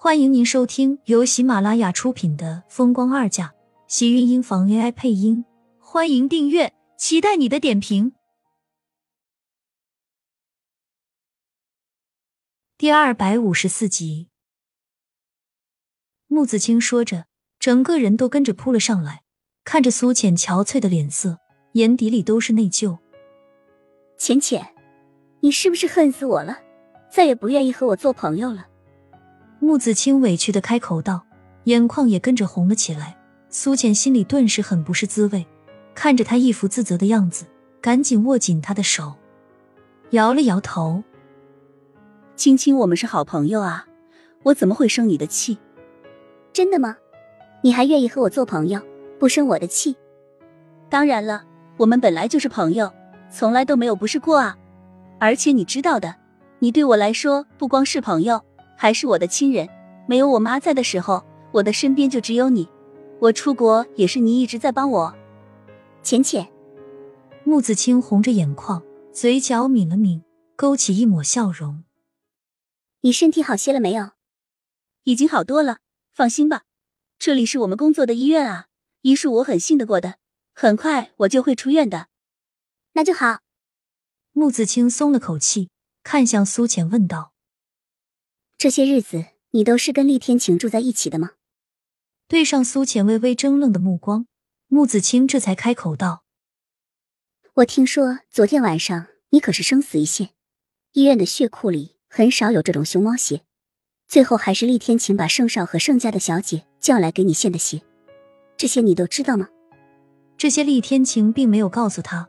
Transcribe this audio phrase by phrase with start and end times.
[0.00, 3.46] 欢迎您收听由喜马拉雅出品的《风光二嫁》，
[3.88, 5.44] 喜运音房 AI 配音。
[5.80, 8.12] 欢迎订阅，期待你的点评。
[12.76, 14.28] 第二百五十四集，
[16.28, 17.26] 穆子清说着，
[17.58, 19.24] 整个人都跟着扑了上来，
[19.64, 21.40] 看着苏浅憔悴的脸色，
[21.72, 22.98] 眼底里都是内疚。
[24.16, 24.76] 浅浅，
[25.40, 26.56] 你是不是恨死我了？
[27.10, 28.68] 再也不愿意和我做朋友了。
[29.60, 31.24] 穆子清委屈的开口道，
[31.64, 33.16] 眼眶也跟着红了起来。
[33.50, 35.46] 苏浅心里顿时很不是滋味，
[35.94, 37.44] 看着他一副自责的样子，
[37.80, 39.14] 赶紧握紧他的手，
[40.10, 41.02] 摇了摇头
[42.36, 43.86] ：“青青，我们是好朋友啊，
[44.44, 45.58] 我怎么会生你的气？
[46.52, 46.96] 真的吗？
[47.62, 48.80] 你还愿意和我做朋友，
[49.18, 49.96] 不生我的气？
[50.88, 51.44] 当然了，
[51.78, 52.92] 我们本来就是朋友，
[53.30, 54.56] 从来都没有不是过啊。
[55.18, 56.14] 而且你知道的。”
[56.60, 58.42] 你对我来说不光是朋友，
[58.78, 59.68] 还是我的亲人。
[60.06, 62.68] 没有我妈在的时候，我的身边就只有你。
[63.20, 65.14] 我出国也是你一直在帮我。
[66.04, 66.50] 浅浅，
[67.42, 70.22] 穆子清红着眼眶，嘴角抿了抿，
[70.54, 71.82] 勾起一抹笑容。
[73.00, 74.12] 你身体好些了没有？
[75.02, 75.78] 已经好多了，
[76.14, 76.62] 放心吧。
[77.18, 78.68] 这里是我们工作的医院啊，
[79.02, 80.18] 医术我很信得过的，
[80.54, 82.06] 很快我就会出院的。
[82.92, 83.40] 那就好。
[84.32, 85.68] 穆子清松了口气。
[86.04, 87.32] 看向苏浅，问道
[88.58, 91.30] ：“这些日子你都是跟厉天晴住在一起的吗？”
[92.26, 94.26] 对上苏浅微微怔愣的目光，
[94.66, 96.24] 穆子清这才开口道
[97.54, 100.30] ：“我听说昨天晚上你可是生死一线，
[100.92, 103.42] 医院的血库里很少有这种熊猫血，
[104.08, 107.80] 最后还是厉天晴把盛少和盛家的小姐叫来给你献的血，
[108.56, 109.48] 这些你都知道吗？”
[110.36, 112.28] 这些厉天晴并没有告诉他，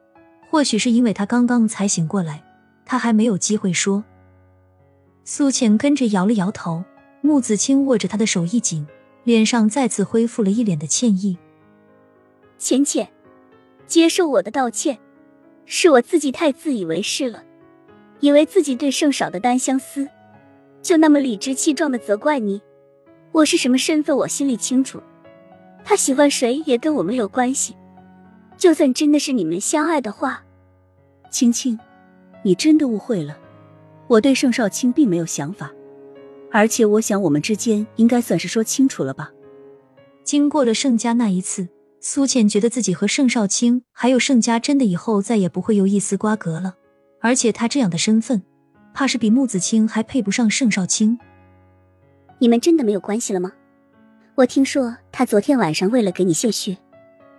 [0.49, 2.45] 或许是因为他刚刚才醒过来。
[2.85, 4.03] 他还没有机会说，
[5.23, 6.83] 苏浅跟着摇了摇头。
[7.21, 8.87] 穆子清握着他的手一紧，
[9.25, 11.37] 脸上再次恢复了一脸的歉意。
[12.57, 13.09] 浅浅，
[13.85, 14.97] 接受我的道歉，
[15.65, 17.43] 是我自己太自以为是了，
[18.21, 20.07] 以为自己对盛少的单相思，
[20.81, 22.61] 就那么理直气壮的责怪你。
[23.33, 25.03] 我是什么身份，我心里清楚。
[25.83, 27.75] 他喜欢谁也跟我没有关系。
[28.57, 30.45] 就算真的是你们相爱的话，
[31.29, 31.77] 青青。
[32.43, 33.37] 你真的误会了，
[34.09, 35.71] 我对盛少卿并没有想法，
[36.51, 39.31] 而且我想我们之间应该算是说清楚了吧。
[40.23, 46.73] 经过了盛家那一次，苏浅觉得自己和盛少卿还有盛家真的以后再也不会有一丝瓜葛了，
[47.21, 48.41] 而且他这样的身份，
[48.95, 51.19] 怕是比穆子清还配不上盛少卿。
[52.39, 53.51] 你们真的没有关系了吗？
[54.33, 56.75] 我听说他昨天晚上为了给你献血，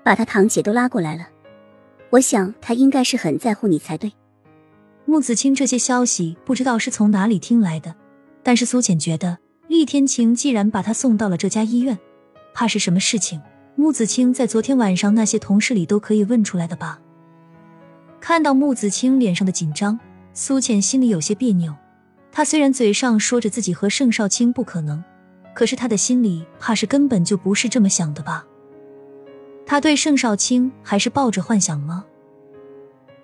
[0.04, 1.26] 把他堂姐都拉过来了，
[2.10, 4.12] 我想他应该是很在乎你才对。
[5.10, 7.92] 穆子清这些消息不知道是从哪里听来的，
[8.44, 11.98] 但是苏浅觉得厉天晴既然把他送到了这家医院，
[12.54, 13.40] 怕是什么事情，
[13.74, 17.00] 穆子清在昨天晚上那些同事里都可以问出来的吧。
[18.20, 19.98] 看到穆子清脸上的紧张，
[20.32, 21.74] 苏浅心里有些别扭。
[22.30, 25.02] 他虽然嘴上说着自己和盛少卿不可能，
[25.56, 28.46] 可是他的心里怕是根本就不是这么想的吧？
[29.66, 32.04] 他对盛少卿还是抱着幻想吗？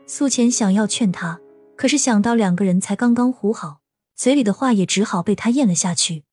[0.04, 1.38] 苏浅想要劝他。
[1.76, 3.80] 可是想到两个人才刚刚糊好，
[4.14, 6.24] 嘴里的话也只好被他咽了下去。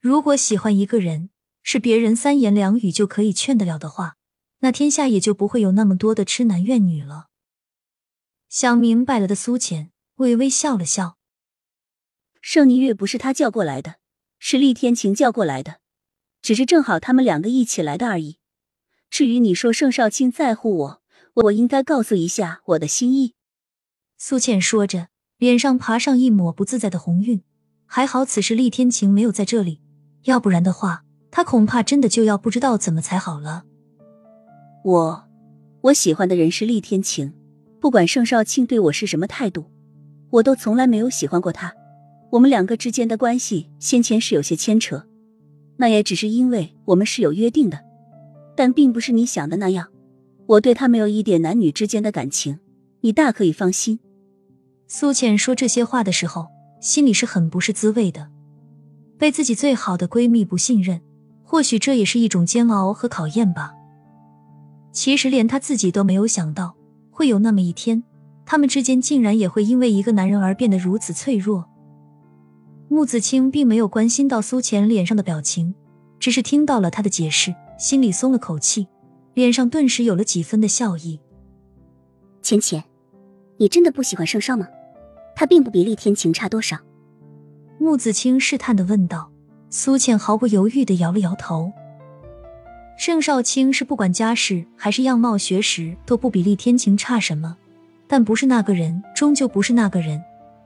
[0.00, 1.30] 如果喜欢一个人
[1.62, 4.16] 是别人三言两语就可以劝得了的话，
[4.58, 7.28] 那天下也就不会有那么多的痴男怨女了。
[8.48, 11.16] 想明白了的苏浅微微笑了笑。
[12.40, 13.96] 盛霓月不是他叫过来的，
[14.38, 15.80] 是厉天晴叫过来的，
[16.42, 18.38] 只是正好他们两个一起来的而已。
[19.08, 21.02] 至于你说盛少卿在乎我，
[21.34, 23.34] 我应该告诉一下我的心意。
[24.16, 25.08] 苏倩说着，
[25.38, 27.42] 脸上爬上一抹不自在的红晕。
[27.86, 29.80] 还好此时厉天晴没有在这里，
[30.24, 33.64] 要不然的话，他恐怕真的就要不知道怎么才好了。
[34.84, 35.24] 我，
[35.82, 37.32] 我喜欢的人是厉天晴，
[37.80, 39.66] 不管盛少卿对我是什么态度，
[40.30, 41.74] 我都从来没有喜欢过他。
[42.30, 45.06] 我们两个之间的关系先前是有些牵扯，
[45.76, 47.84] 那也只是因为我们是有约定的，
[48.56, 49.88] 但并不是你想的那样。
[50.46, 52.58] 我对他没有一点男女之间的感情，
[53.04, 54.00] 你大可以放心。
[54.88, 56.46] 苏浅说这些话的时候，
[56.80, 58.30] 心里是很不是滋味的。
[59.18, 61.02] 被自己最好的闺蜜不信任，
[61.42, 63.74] 或许这也是一种煎熬和考验吧。
[64.90, 66.74] 其实连她自己都没有想到，
[67.10, 68.02] 会有那么一天，
[68.46, 71.68] 他们之间竟然也会因为一个男人而变得如此脆弱。
[72.88, 75.74] 穆子清并没有关心到苏浅脸上的表情，
[76.18, 78.88] 只是听到了他的解释，心里松了口气，
[79.34, 81.20] 脸上顿时有了几分的笑意。
[82.40, 82.82] 浅浅。
[83.56, 84.68] 你真的不喜欢盛少吗？
[85.36, 86.78] 他并不比厉天晴差多少。
[87.78, 89.30] 穆子清试探的问道，
[89.70, 91.72] 苏倩毫不犹豫的摇了摇头。
[92.96, 97.56] 盛少卿是不管家世还是样貌、学识都不比厉天晴差什么，
[98.06, 100.22] 但不是那个人，终究不是那个人。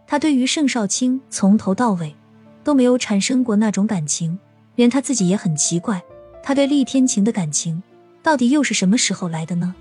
[0.06, 2.14] 他对于盛少卿从头到尾
[2.62, 4.38] 都没有产生过那种感情，
[4.74, 6.02] 连他自己也很奇怪，
[6.42, 7.82] 他对厉天晴的感情
[8.22, 9.74] 到底又是什么时候来的呢？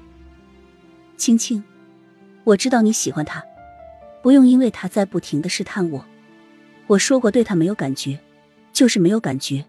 [1.18, 1.62] 青青，
[2.48, 3.44] 我知道你喜欢他，
[4.24, 6.06] 不用因为他在不停的试探我。
[6.88, 8.18] 我说过对他没有感觉，
[8.72, 9.66] 就是没有感觉。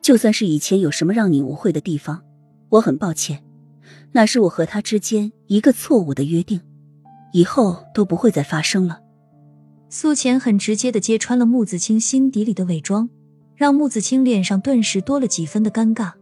[0.00, 2.22] 就算是以前有什么让你误会的地方，
[2.70, 3.44] 我很抱歉，
[4.12, 6.58] 那是我和他之间一个错误的约定，
[7.34, 9.00] 以后都不会再发生了。
[9.90, 13.10] 苏浅很直接的揭穿了穆子清心底里的伪装，
[13.54, 16.12] 让穆子清脸上顿时多了几分的尴尬。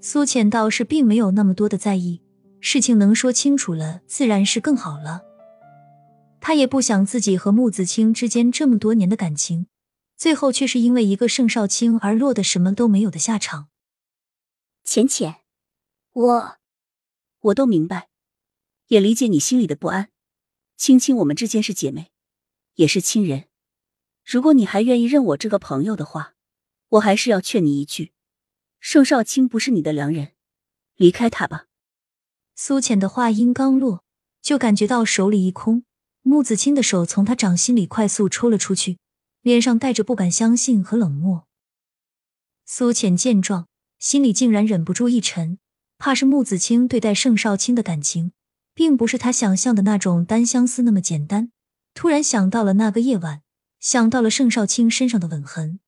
[0.00, 2.20] 苏浅倒是并没有那么多的在意，
[2.64, 5.22] 事情能说清楚了，自然是更好了。
[6.40, 9.66] 他也不想自己和穆子清之间这么多年的感情。
[10.16, 13.68] 最后却是因为一个盛少卿而落得什么都没有的下场。
[14.84, 15.40] 浅浅，
[16.12, 16.56] 我
[17.40, 18.08] 我都明白，
[18.86, 20.10] 也理解你心里的不安。
[20.76, 22.12] 青青，我们之间是姐妹，
[22.74, 23.46] 也是亲人。
[24.24, 26.34] 如果你还愿意认我这个朋友的话，
[26.90, 28.12] 我还是要劝你一句：
[28.78, 30.34] 盛少卿不是你的良人，
[30.94, 31.66] 离开他吧。
[32.54, 34.04] 苏浅的话音刚落，
[34.40, 35.84] 就感觉到手里一空，
[36.22, 38.98] 穆子清的手从他掌心里快速抽了出去。
[39.42, 41.48] 脸上带着不敢相信和冷漠。
[42.64, 43.66] 苏浅见状，
[43.98, 45.58] 心里竟然忍不住一沉，
[45.98, 48.30] 怕是穆子清对待盛少卿的感情，
[48.72, 51.50] 并不是他想象的那种单相思那么简单。
[51.92, 53.42] 突然想到了那个夜晚，
[53.80, 55.80] 想到了盛少卿身上的吻痕。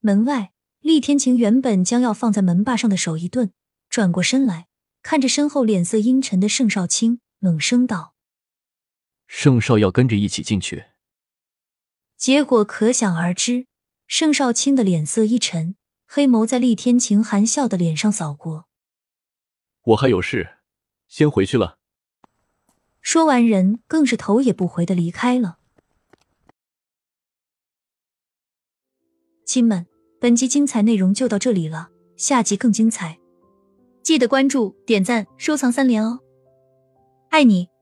[0.00, 3.50] 门外，厉天晴原本将要放在门把上的手一顿，
[3.88, 4.66] 转过身来，
[5.04, 8.14] 看着身后脸色阴沉的盛少卿，冷声道
[9.28, 10.86] ：“盛少要跟着一起进去。”
[12.16, 13.66] 结果可想而知，
[14.06, 18.66] 盛少卿的脸色一沉，黑眸在厉天晴含笑的脸上扫过。
[19.82, 20.56] 我还有事，
[21.06, 21.78] 先回去了。
[23.02, 25.58] 说完，人更是头也不回的离开了。
[29.44, 29.86] 亲们，
[30.18, 33.20] 本集精彩内容就到这里了，下集更精彩，
[34.04, 36.20] 记得关注、点赞、收藏三连哦！
[37.30, 37.73] 爱你。